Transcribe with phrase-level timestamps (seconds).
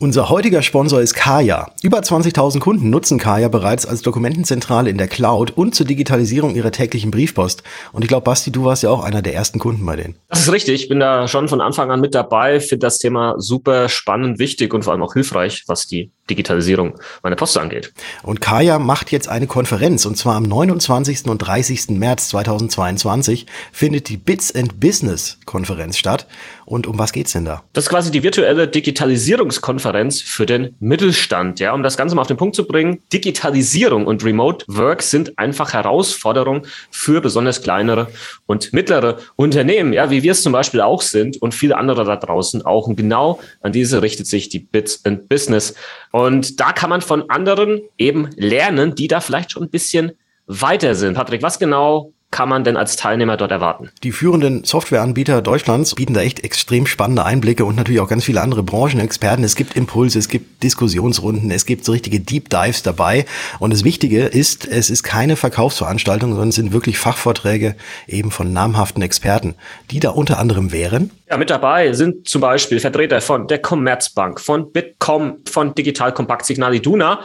[0.00, 1.72] Unser heutiger Sponsor ist Kaya.
[1.82, 6.70] Über 20.000 Kunden nutzen Kaya bereits als Dokumentenzentrale in der Cloud und zur Digitalisierung ihrer
[6.70, 7.64] täglichen Briefpost.
[7.90, 10.14] Und ich glaube, Basti, du warst ja auch einer der ersten Kunden bei denen.
[10.28, 10.82] Das ist richtig.
[10.82, 14.72] Ich bin da schon von Anfang an mit dabei, finde das Thema super spannend, wichtig
[14.72, 17.92] und vor allem auch hilfreich, was die Digitalisierung meiner Post angeht.
[18.22, 21.26] Und Kaya macht jetzt eine Konferenz und zwar am 29.
[21.26, 21.90] und 30.
[21.90, 26.26] März 2022 findet die Bits and Business Konferenz statt.
[26.68, 27.62] Und um was geht's denn da?
[27.72, 31.60] Das ist quasi die virtuelle Digitalisierungskonferenz für den Mittelstand.
[31.60, 33.00] Ja, um das Ganze mal auf den Punkt zu bringen.
[33.10, 38.08] Digitalisierung und Remote Work sind einfach Herausforderungen für besonders kleinere
[38.44, 42.16] und mittlere Unternehmen, ja, wie wir es zum Beispiel auch sind und viele andere da
[42.16, 42.86] draußen auch.
[42.86, 45.74] Und genau an diese richtet sich die Bits and Business.
[46.10, 50.12] Und da kann man von anderen eben lernen, die da vielleicht schon ein bisschen
[50.46, 51.14] weiter sind.
[51.14, 53.90] Patrick, was genau kann man denn als Teilnehmer dort erwarten?
[54.04, 58.40] Die führenden Softwareanbieter Deutschlands bieten da echt extrem spannende Einblicke und natürlich auch ganz viele
[58.40, 59.42] andere Branchenexperten.
[59.42, 63.26] Es gibt Impulse, es gibt Diskussionsrunden, es gibt so richtige Deep Dives dabei.
[63.58, 67.74] Und das Wichtige ist, es ist keine Verkaufsveranstaltung, sondern es sind wirklich Fachvorträge
[68.06, 69.56] eben von namhaften Experten,
[69.90, 71.10] die da unter anderem wären.
[71.28, 76.46] Ja, mit dabei sind zum Beispiel Vertreter von der Commerzbank, von Bitkom, von Digital Kompakt
[76.46, 77.18] Signal Iduna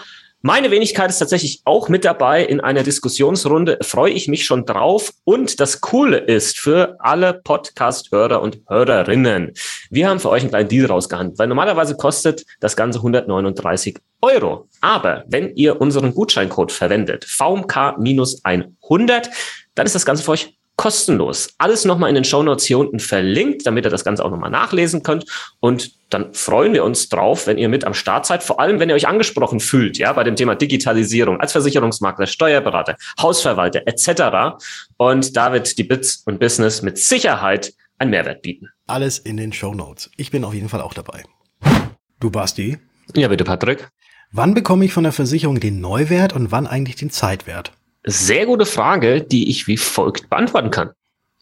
[0.45, 3.77] meine Wenigkeit ist tatsächlich auch mit dabei in einer Diskussionsrunde.
[3.81, 5.13] Freue ich mich schon drauf.
[5.23, 9.53] Und das Coole ist für alle Podcast-Hörer und Hörerinnen.
[9.89, 14.67] Wir haben für euch einen kleinen Deal rausgehandelt, weil normalerweise kostet das Ganze 139 Euro.
[14.81, 19.29] Aber wenn ihr unseren Gutscheincode verwendet, VMK-100,
[19.75, 21.53] dann ist das Ganze für euch kostenlos.
[21.57, 25.03] Alles nochmal in den Shownotes hier unten verlinkt, damit ihr das Ganze auch nochmal nachlesen
[25.03, 25.25] könnt.
[25.59, 28.89] Und dann freuen wir uns drauf, wenn ihr mit am Start seid, vor allem wenn
[28.89, 34.57] ihr euch angesprochen fühlt, ja, bei dem Thema Digitalisierung als Versicherungsmakler, Steuerberater, Hausverwalter etc.
[34.97, 38.69] Und da wird die Bits und Business mit Sicherheit einen Mehrwert bieten.
[38.87, 40.09] Alles in den Shownotes.
[40.17, 41.23] Ich bin auf jeden Fall auch dabei.
[42.19, 42.77] Du Basti?
[43.15, 43.89] Ja, bitte, Patrick.
[44.31, 47.71] Wann bekomme ich von der Versicherung den Neuwert und wann eigentlich den Zeitwert?
[48.05, 50.89] Sehr gute Frage, die ich wie folgt beantworten kann.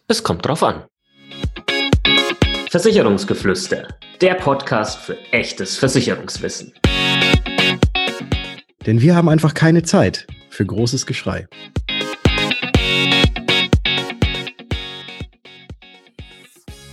[0.06, 0.84] Es kommt drauf an.
[2.70, 3.88] Versicherungsgeflüster,
[4.20, 6.72] der Podcast für echtes Versicherungswissen.
[8.86, 11.48] Denn wir haben einfach keine Zeit für großes Geschrei.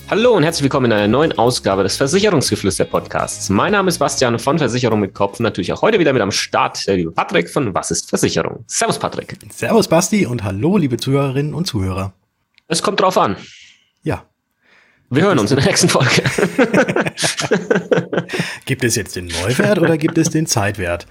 [0.10, 3.48] Hallo und herzlich willkommen in einer neuen Ausgabe des Versicherungsgeflüster Podcasts.
[3.50, 6.32] Mein Name ist Bastian von Versicherung mit Kopf und natürlich auch heute wieder mit am
[6.32, 8.64] Start der liebe Patrick von Was ist Versicherung?
[8.66, 9.38] Servus Patrick.
[9.52, 12.14] Servus Basti und hallo liebe Zuhörerinnen und Zuhörer.
[12.68, 13.36] Es kommt drauf an.
[14.02, 14.26] Ja.
[15.12, 16.24] Wir hören uns in der nächsten Folge.
[18.66, 21.06] gibt es jetzt den Neuwert oder gibt es den Zeitwert?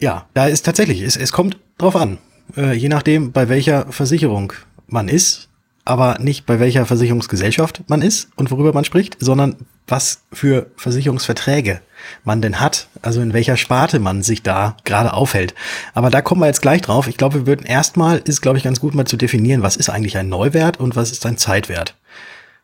[0.00, 2.18] Ja, da ist tatsächlich, es, es kommt drauf an.
[2.56, 4.54] Äh, je nachdem, bei welcher Versicherung
[4.88, 5.50] man ist,
[5.86, 11.80] aber nicht bei welcher Versicherungsgesellschaft man ist und worüber man spricht, sondern was für Versicherungsverträge
[12.24, 15.54] man denn hat, also in welcher Sparte man sich da gerade aufhält.
[15.94, 17.06] Aber da kommen wir jetzt gleich drauf.
[17.06, 19.88] Ich glaube, wir würden erstmal, ist glaube ich ganz gut mal zu definieren, was ist
[19.88, 21.94] eigentlich ein Neuwert und was ist ein Zeitwert.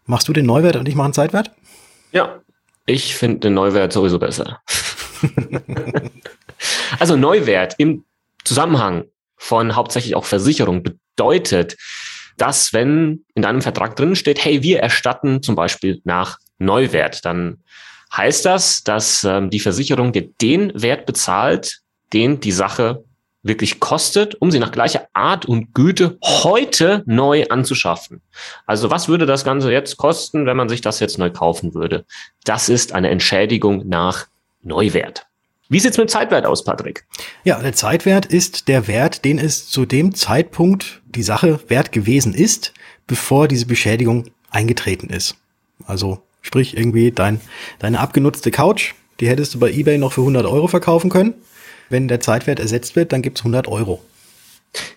[0.05, 1.53] Machst du den Neuwert und ich mache einen Zeitwert?
[2.11, 2.41] Ja,
[2.87, 4.61] ich finde den Neuwert sowieso besser.
[6.99, 8.05] also Neuwert im
[8.45, 9.05] Zusammenhang
[9.37, 11.77] von hauptsächlich auch Versicherung bedeutet,
[12.37, 17.59] dass wenn in deinem Vertrag drin steht, hey, wir erstatten zum Beispiel nach Neuwert, dann
[18.17, 21.81] heißt das, dass ähm, die Versicherung dir den Wert bezahlt,
[22.13, 23.05] den die Sache
[23.43, 28.23] wirklich kostet, um sie nach gleicher Art und Güte heute neu anzuschaffen.
[28.67, 32.05] Also was würde das Ganze jetzt kosten, wenn man sich das jetzt neu kaufen würde?
[32.45, 34.27] Das ist eine Entschädigung nach
[34.63, 35.27] Neuwert.
[35.73, 37.07] Wie sieht's mit dem Zeitwert aus, Patrick?
[37.45, 42.35] Ja, der Zeitwert ist der Wert, den es zu dem Zeitpunkt die Sache wert gewesen
[42.35, 42.75] ist,
[43.07, 45.35] bevor diese Beschädigung eingetreten ist.
[45.87, 47.41] Also sprich irgendwie dein,
[47.79, 51.33] deine abgenutzte Couch, die hättest du bei eBay noch für 100 Euro verkaufen können.
[51.89, 54.03] Wenn der Zeitwert ersetzt wird, dann gibt's 100 Euro.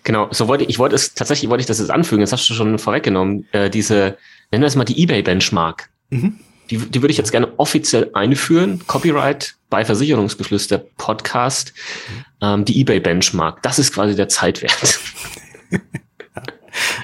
[0.04, 2.20] Genau, so wollte ich, ich wollte es tatsächlich wollte ich das jetzt anfügen.
[2.20, 3.48] Das hast du schon vorweggenommen.
[3.52, 4.18] Äh, diese,
[4.50, 5.88] nennen wir es mal die eBay Benchmark.
[6.10, 6.38] Mhm.
[6.70, 8.82] Die, die würde ich jetzt gerne offiziell einführen.
[8.86, 11.72] Copyright bei Versicherungsgeflüster Podcast.
[12.40, 13.62] Ähm, die eBay Benchmark.
[13.62, 15.00] Das ist quasi der Zeitwert.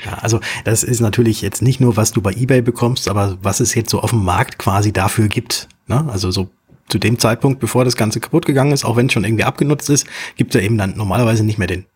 [0.05, 3.61] Ja, also das ist natürlich jetzt nicht nur, was du bei eBay bekommst, aber was
[3.61, 5.69] es jetzt so auf dem Markt quasi dafür gibt.
[5.87, 6.05] Ne?
[6.11, 6.51] Also so
[6.89, 9.89] zu dem Zeitpunkt, bevor das Ganze kaputt gegangen ist, auch wenn es schon irgendwie abgenutzt
[9.89, 10.07] ist,
[10.37, 11.87] gibt es ja eben dann normalerweise nicht mehr den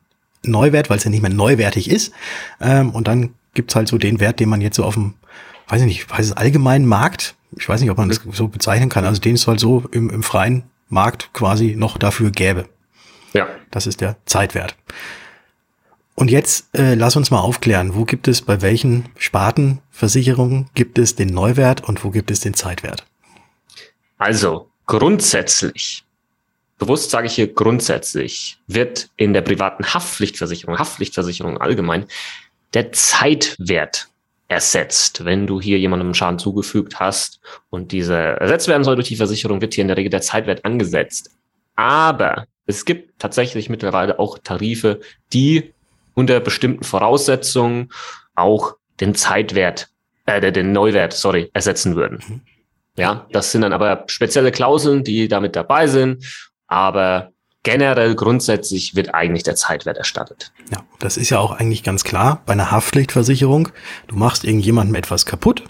[0.42, 2.12] Neuwert, weil es ja nicht mehr neuwertig ist.
[2.60, 5.14] Ähm, und dann gibt's halt so den Wert, den man jetzt so auf dem,
[5.68, 8.88] weiß ich nicht, weiß es allgemeinen Markt, ich weiß nicht, ob man das so bezeichnen
[8.88, 12.68] kann, also den es halt so im, im freien Markt quasi noch dafür gäbe.
[13.32, 13.48] Ja.
[13.70, 14.76] Das ist der Zeitwert.
[16.14, 21.14] Und jetzt äh, lass uns mal aufklären, wo gibt es bei welchen Spartenversicherungen gibt es
[21.14, 23.04] den Neuwert und wo gibt es den Zeitwert?
[24.16, 26.04] Also, grundsätzlich,
[26.78, 32.06] bewusst sage ich hier grundsätzlich, wird in der privaten Haftpflichtversicherung, Haftpflichtversicherung allgemein,
[32.72, 34.08] der Zeitwert
[34.48, 35.24] ersetzt.
[35.24, 37.40] Wenn du hier jemandem Schaden zugefügt hast
[37.70, 40.64] und diese ersetzt werden soll durch die Versicherung, wird hier in der Regel der Zeitwert
[40.64, 41.30] angesetzt.
[41.74, 45.00] Aber es gibt tatsächlich mittlerweile auch Tarife,
[45.32, 45.74] die
[46.14, 47.90] unter bestimmten Voraussetzungen
[48.34, 49.88] auch den Zeitwert,
[50.24, 52.22] äh, den Neuwert, sorry, ersetzen würden.
[52.26, 52.40] Mhm.
[52.96, 56.24] Ja, das sind dann aber spezielle Klauseln, die damit dabei sind.
[56.66, 57.32] Aber
[57.66, 60.52] generell grundsätzlich wird eigentlich der Zeitwert erstattet.
[60.70, 63.70] Ja, das ist ja auch eigentlich ganz klar bei einer Haftpflichtversicherung.
[64.06, 65.64] Du machst irgendjemandem etwas kaputt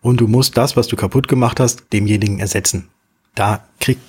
[0.00, 2.88] und du musst das, was du kaputt gemacht hast, demjenigen ersetzen.
[3.36, 4.02] Da kriegt,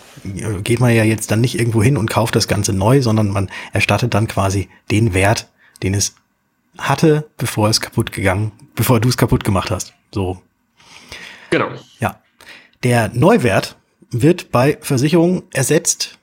[0.63, 3.51] geht man ja jetzt dann nicht irgendwo hin und kauft das Ganze neu, sondern man
[3.73, 5.49] erstattet dann quasi den Wert,
[5.83, 6.15] den es
[6.79, 9.93] hatte, bevor es kaputt gegangen, bevor du es kaputt gemacht hast.
[10.11, 10.41] So.
[11.51, 11.69] Genau.
[11.99, 12.23] Ja.
[12.81, 13.77] Der Neuwert
[14.09, 16.18] wird bei Versicherungen ersetzt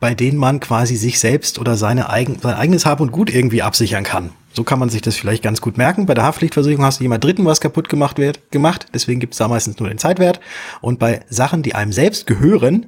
[0.00, 3.62] bei denen man quasi sich selbst oder seine eigen, sein eigenes Hab und Gut irgendwie
[3.62, 4.30] absichern kann.
[4.52, 6.06] So kann man sich das vielleicht ganz gut merken.
[6.06, 8.86] Bei der Haftpflichtversicherung hast du jemand Dritten was kaputt gemacht wird, gemacht.
[8.94, 10.40] Deswegen gibt es da meistens nur den Zeitwert.
[10.80, 12.86] Und bei Sachen, die einem selbst gehören,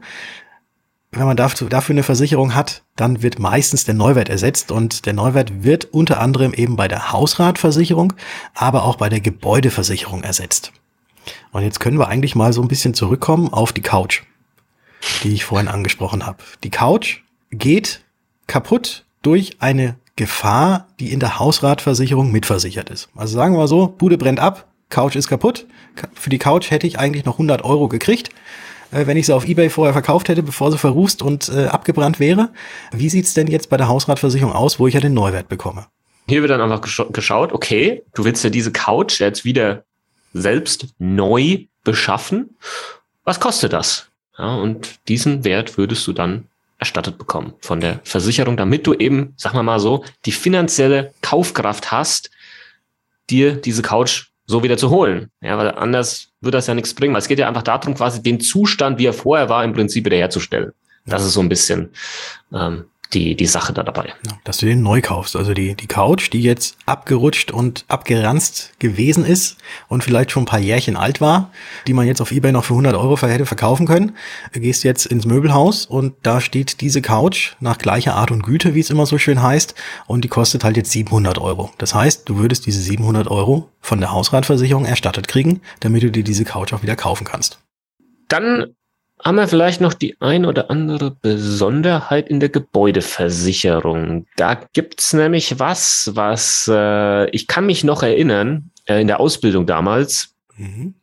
[1.12, 4.70] wenn man dafür, eine Versicherung hat, dann wird meistens der Neuwert ersetzt.
[4.70, 8.12] Und der Neuwert wird unter anderem eben bei der Hausratversicherung,
[8.54, 10.72] aber auch bei der Gebäudeversicherung ersetzt.
[11.50, 14.22] Und jetzt können wir eigentlich mal so ein bisschen zurückkommen auf die Couch
[15.22, 16.38] die ich vorhin angesprochen habe.
[16.64, 17.18] Die Couch
[17.50, 18.02] geht
[18.46, 23.08] kaputt durch eine Gefahr, die in der Hausratversicherung mitversichert ist.
[23.14, 25.66] Also sagen wir mal so, Bude brennt ab, Couch ist kaputt.
[26.14, 28.30] Für die Couch hätte ich eigentlich noch 100 Euro gekriegt,
[28.90, 32.20] äh, wenn ich sie auf Ebay vorher verkauft hätte, bevor sie verrußt und äh, abgebrannt
[32.20, 32.50] wäre.
[32.92, 35.86] Wie sieht's denn jetzt bei der Hausratversicherung aus, wo ich ja den Neuwert bekomme?
[36.28, 36.82] Hier wird dann einfach
[37.12, 39.84] geschaut, okay, du willst ja diese Couch jetzt wieder
[40.32, 42.56] selbst neu beschaffen.
[43.24, 44.09] Was kostet das?
[44.38, 46.46] Ja, und diesen Wert würdest du dann
[46.78, 51.92] erstattet bekommen von der Versicherung, damit du eben, sag mal mal so, die finanzielle Kaufkraft
[51.92, 52.30] hast,
[53.28, 55.30] dir diese Couch so wieder zu holen.
[55.40, 57.14] Ja, weil anders würde das ja nichts bringen.
[57.14, 60.04] Weil es geht ja einfach darum, quasi den Zustand, wie er vorher war, im Prinzip
[60.04, 60.72] wiederherzustellen.
[61.06, 61.90] Das ist so ein bisschen
[62.52, 64.12] ähm, die, die Sache da dabei.
[64.44, 65.36] Dass du den neu kaufst.
[65.36, 69.56] Also die, die Couch, die jetzt abgerutscht und abgeranzt gewesen ist
[69.88, 71.50] und vielleicht schon ein paar Jährchen alt war,
[71.86, 74.16] die man jetzt auf Ebay noch für 100 Euro hätte verkaufen können,
[74.52, 78.80] gehst jetzt ins Möbelhaus und da steht diese Couch nach gleicher Art und Güte, wie
[78.80, 79.74] es immer so schön heißt,
[80.06, 81.70] und die kostet halt jetzt 700 Euro.
[81.78, 86.24] Das heißt, du würdest diese 700 Euro von der Hausratversicherung erstattet kriegen, damit du dir
[86.24, 87.58] diese Couch auch wieder kaufen kannst.
[88.28, 88.74] Dann
[89.24, 94.26] haben wir vielleicht noch die ein oder andere Besonderheit in der Gebäudeversicherung.
[94.36, 99.66] Da gibt's nämlich was, was äh, ich kann mich noch erinnern, äh, in der Ausbildung
[99.66, 100.34] damals.
[100.56, 100.94] Mhm.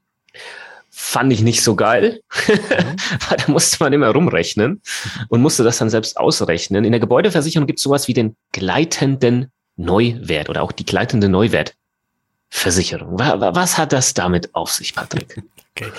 [0.90, 2.54] Fand ich nicht so geil, mhm.
[3.30, 4.82] weil da musste man immer rumrechnen
[5.30, 6.86] und musste das dann selbst ausrechnen.
[6.86, 13.20] In der Gebäudeversicherung gibt's sowas wie den gleitenden Neuwert oder auch die gleitende Neuwertversicherung.
[13.20, 15.42] Was hat das damit auf sich, Patrick?
[15.80, 15.92] Okay.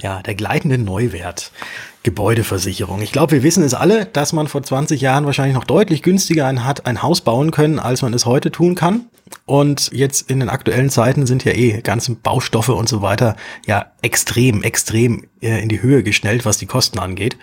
[0.00, 1.52] Ja, der gleitende Neuwert.
[2.02, 3.02] Gebäudeversicherung.
[3.02, 6.46] Ich glaube, wir wissen es alle, dass man vor 20 Jahren wahrscheinlich noch deutlich günstiger
[6.46, 9.06] ein, hat ein Haus bauen können, als man es heute tun kann.
[9.44, 13.36] Und jetzt in den aktuellen Zeiten sind ja eh ganzen Baustoffe und so weiter
[13.66, 17.36] ja extrem, extrem äh, in die Höhe geschnellt, was die Kosten angeht.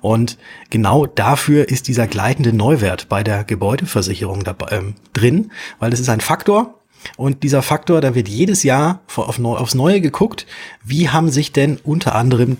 [0.00, 0.36] Und
[0.70, 6.08] genau dafür ist dieser gleitende Neuwert bei der Gebäudeversicherung dabei, ähm, drin, weil das ist
[6.08, 6.79] ein Faktor,
[7.16, 10.46] und dieser Faktor, da wird jedes Jahr aufs Neue geguckt,
[10.84, 12.56] wie haben sich denn unter anderem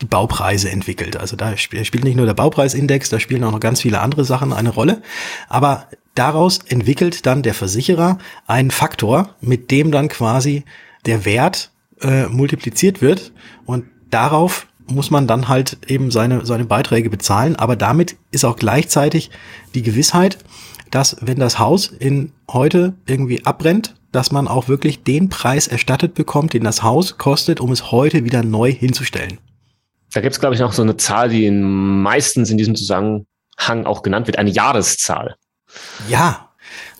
[0.00, 1.16] die Baupreise entwickelt.
[1.16, 4.52] Also da spielt nicht nur der Baupreisindex, da spielen auch noch ganz viele andere Sachen
[4.52, 5.02] eine Rolle.
[5.48, 10.64] Aber daraus entwickelt dann der Versicherer einen Faktor, mit dem dann quasi
[11.06, 13.32] der Wert äh, multipliziert wird.
[13.66, 17.56] Und darauf muss man dann halt eben seine, seine Beiträge bezahlen.
[17.56, 19.30] Aber damit ist auch gleichzeitig
[19.74, 20.38] die Gewissheit,
[20.90, 26.14] dass wenn das Haus in heute irgendwie abbrennt, dass man auch wirklich den Preis erstattet
[26.14, 29.38] bekommt, den das Haus kostet, um es heute wieder neu hinzustellen.
[30.12, 31.62] Da gibt es, glaube ich, noch so eine Zahl, die in
[32.02, 35.36] meistens in diesem Zusammenhang auch genannt wird, eine Jahreszahl.
[36.08, 36.48] Ja,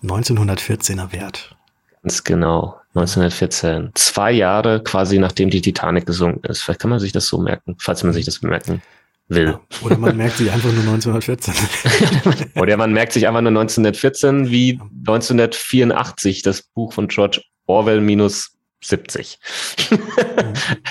[0.03, 1.57] 1914er Wert.
[2.03, 3.93] Ganz genau, 1914.
[3.95, 6.63] Zwei Jahre quasi nachdem die Titanic gesunken ist.
[6.63, 8.83] Vielleicht kann man sich das so merken, falls man sich das merken
[9.29, 9.59] will.
[9.83, 11.55] Oder man merkt sich einfach nur 1914.
[12.61, 18.59] Oder man merkt sich einfach nur 1914 wie 1984, das Buch von George Orwell minus
[18.83, 19.39] 70.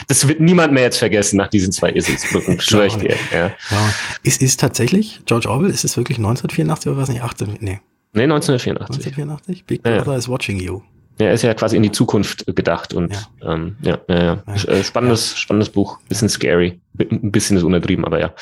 [0.08, 3.16] das wird niemand mehr jetzt vergessen nach diesen zwei Eselsbrücken, schwöre ich dir.
[3.32, 3.48] Ja.
[3.48, 3.94] Ja.
[4.24, 7.22] Ist, ist tatsächlich, George Orwell, ist es wirklich 1984 oder was nicht?
[7.22, 7.58] 18?
[7.60, 7.80] Nee.
[8.14, 9.08] Nee, 1984.
[9.08, 9.66] 1984?
[9.66, 10.18] Big Brother ja.
[10.18, 10.82] is watching you.
[11.20, 14.54] Er ist ja quasi in die Zukunft gedacht und ja, ähm, ja, ja, ja.
[14.68, 18.34] Äh, spannendes, spannendes Buch, bisschen scary, ein bisschen ist untertrieben, aber ja.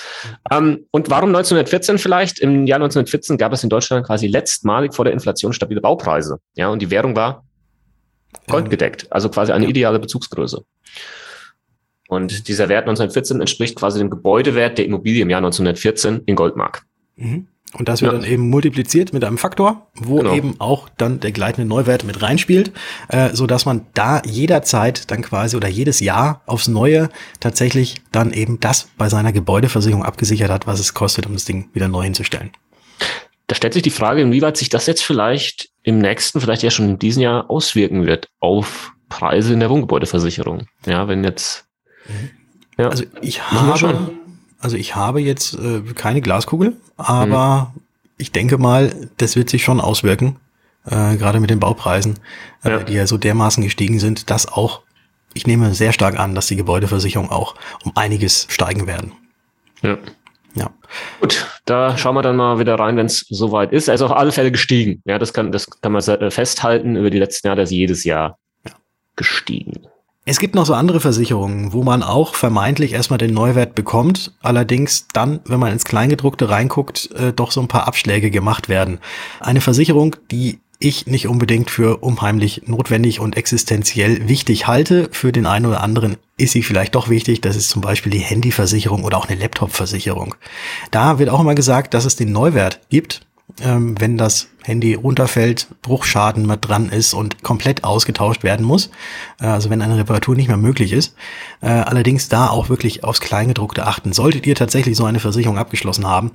[0.51, 2.39] Ähm, und warum 1914 vielleicht?
[2.39, 6.67] Im Jahr 1914 gab es in Deutschland quasi letztmalig vor der Inflation stabile Baupreise, ja,
[6.67, 7.45] und die Währung war
[8.47, 10.63] goldgedeckt, also quasi eine ideale Bezugsgröße.
[12.07, 16.83] Und dieser Wert 1914 entspricht quasi dem Gebäudewert der Immobilie im Jahr 1914 in Goldmark.
[17.15, 17.47] Mhm.
[17.77, 18.19] Und das wird ja.
[18.19, 20.33] dann eben multipliziert mit einem Faktor, wo genau.
[20.33, 22.71] eben auch dann der gleitende Neuwert mit reinspielt,
[23.09, 27.09] äh, so dass man da jederzeit dann quasi oder jedes Jahr aufs Neue
[27.41, 31.69] tatsächlich dann eben das bei seiner Gebäudeversicherung abgesichert hat, was es kostet, um das Ding
[31.73, 32.51] wieder neu hinzustellen.
[33.47, 36.89] Da stellt sich die Frage, inwieweit sich das jetzt vielleicht im nächsten, vielleicht ja schon
[36.89, 40.67] in diesem Jahr auswirken wird auf Preise in der Wohngebäudeversicherung.
[40.85, 41.67] Ja, wenn jetzt.
[42.07, 42.31] Mhm.
[42.77, 44.11] Ja, also ich habe,
[44.65, 47.81] also ich habe jetzt äh, keine Glaskugel, aber mhm.
[48.17, 50.37] ich denke mal, das wird sich schon auswirken,
[50.85, 52.17] äh, gerade mit den Baupreisen,
[52.63, 52.79] äh, ja.
[52.79, 54.81] die ja so dermaßen gestiegen sind, dass auch,
[55.35, 57.53] ich nehme sehr stark an, dass die Gebäudeversicherung auch
[57.83, 59.11] um einiges steigen werden.
[59.83, 59.99] Ja.
[60.55, 60.71] Ja.
[61.21, 63.87] Gut, da schauen wir dann mal wieder rein, wenn es soweit ist.
[63.87, 65.03] Er ist auf alle Fälle gestiegen.
[65.05, 66.95] Ja, das kann, das kann man äh, festhalten.
[66.95, 68.71] Über die letzten Jahre ist jedes Jahr ja.
[69.15, 69.85] gestiegen.
[70.27, 75.07] Es gibt noch so andere Versicherungen, wo man auch vermeintlich erstmal den Neuwert bekommt, allerdings
[75.13, 78.97] dann, wenn man ins Kleingedruckte reinguckt, äh, doch so ein paar Abschläge gemacht werden.
[79.39, 85.09] Eine Versicherung, die ich nicht unbedingt für unheimlich notwendig und existenziell wichtig halte.
[85.11, 87.41] Für den einen oder anderen ist sie vielleicht doch wichtig.
[87.41, 90.33] Das ist zum Beispiel die Handyversicherung oder auch eine Laptopversicherung.
[90.89, 93.21] Da wird auch immer gesagt, dass es den Neuwert gibt
[93.61, 98.89] ähm, wenn das Handy runterfällt, Bruchschaden mit dran ist und komplett ausgetauscht werden muss.
[99.39, 101.15] Äh, also wenn eine Reparatur nicht mehr möglich ist.
[101.61, 104.13] Äh, allerdings da auch wirklich aufs Kleingedruckte achten.
[104.13, 106.31] Solltet ihr tatsächlich so eine Versicherung abgeschlossen haben,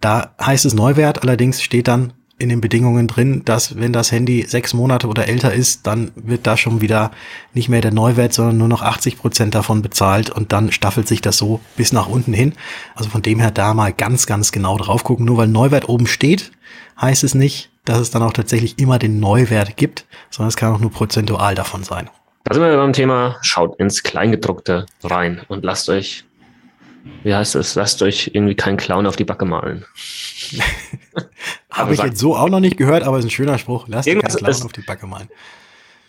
[0.00, 4.44] da heißt es Neuwert, allerdings steht dann in den Bedingungen drin, dass wenn das Handy
[4.46, 7.10] sechs Monate oder älter ist, dann wird da schon wieder
[7.54, 11.22] nicht mehr der Neuwert, sondern nur noch 80 Prozent davon bezahlt und dann staffelt sich
[11.22, 12.52] das so bis nach unten hin.
[12.94, 15.24] Also von dem her da mal ganz, ganz genau drauf gucken.
[15.24, 16.52] Nur weil Neuwert oben steht,
[17.00, 20.74] heißt es nicht, dass es dann auch tatsächlich immer den Neuwert gibt, sondern es kann
[20.74, 22.10] auch nur prozentual davon sein.
[22.44, 26.24] Da sind wir beim Thema, schaut ins Kleingedruckte rein und lasst euch,
[27.22, 29.84] wie heißt es, lasst euch irgendwie keinen Clown auf die Backe malen.
[31.70, 33.86] Habe ich jetzt so auch noch nicht gehört, aber ist ein schöner Spruch.
[33.88, 35.28] Lasst euch keinen Clown auf die Backe malen.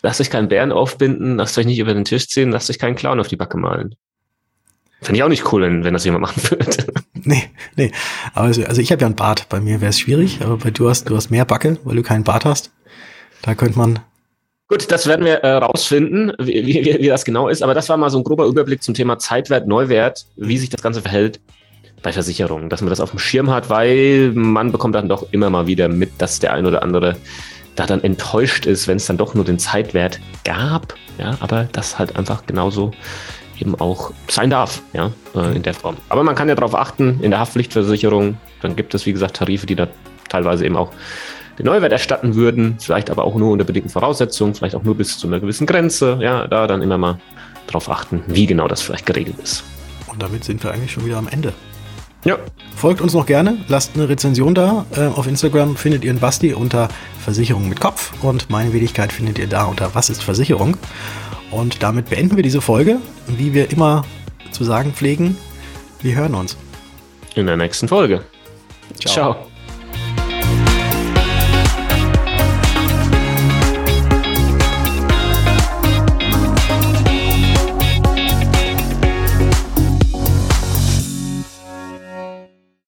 [0.02, 2.96] Lasst euch keinen Bären aufbinden, lasst euch nicht über den Tisch ziehen, lasst euch keinen
[2.96, 3.96] Clown auf die Backe malen.
[5.02, 6.86] Finde ich auch nicht cool, wenn, wenn das jemand machen würde.
[7.24, 7.44] Nee,
[7.76, 7.92] nee.
[8.34, 9.50] Aber also, also ich habe ja einen Bart.
[9.50, 12.04] Bei mir wäre es schwierig, aber bei du hast, du hast mehr Backe, weil du
[12.04, 12.72] keinen Bart hast.
[13.42, 14.00] Da könnte man.
[14.70, 17.64] Gut, das werden wir äh, rausfinden, wie, wie, wie das genau ist.
[17.64, 20.82] Aber das war mal so ein grober Überblick zum Thema Zeitwert, Neuwert, wie sich das
[20.82, 21.40] Ganze verhält
[22.04, 25.50] bei Versicherungen, dass man das auf dem Schirm hat, weil man bekommt dann doch immer
[25.50, 27.16] mal wieder mit, dass der ein oder andere
[27.76, 30.96] da dann enttäuscht ist, wenn es dann doch nur den Zeitwert gab.
[31.18, 32.92] Ja, aber das halt einfach genauso
[33.60, 35.96] eben auch sein darf, ja, äh, in der Form.
[36.10, 39.66] Aber man kann ja darauf achten, in der Haftpflichtversicherung, dann gibt es, wie gesagt, Tarife,
[39.66, 39.88] die da
[40.30, 40.92] teilweise eben auch
[41.58, 45.18] den Neuwert erstatten würden, vielleicht aber auch nur unter bedingten Voraussetzungen, vielleicht auch nur bis
[45.18, 47.20] zu einer gewissen Grenze, ja, da dann immer mal
[47.66, 49.64] darauf achten, wie genau das vielleicht geregelt ist.
[50.08, 51.54] Und damit sind wir eigentlich schon wieder am Ende.
[52.24, 52.38] Ja.
[52.76, 54.86] Folgt uns noch gerne, lasst eine Rezension da.
[54.96, 56.90] Äh, auf Instagram findet ihr einen Basti unter
[57.24, 60.78] Versicherung mit Kopf und meine Wenigkeit findet ihr da unter Was ist Versicherung.
[61.50, 62.98] Und damit beenden wir diese Folge.
[63.28, 64.04] Wie wir immer
[64.52, 65.38] zu sagen pflegen,
[66.02, 66.58] wir hören uns.
[67.36, 68.24] In der nächsten Folge.
[69.00, 69.14] Ciao.
[69.14, 69.57] Ciao.